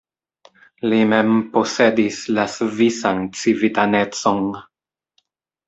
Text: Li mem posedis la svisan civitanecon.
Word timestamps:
Li 0.93 1.01
mem 1.11 1.35
posedis 1.57 2.17
la 2.39 2.47
svisan 2.55 3.23
civitanecon. 3.43 4.43